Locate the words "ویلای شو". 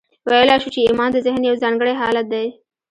0.29-0.69